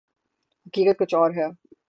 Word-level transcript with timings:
حقیقت 0.65 0.99
کچھ 0.99 1.15
اور 1.15 1.31
ہے۔ 1.31 1.47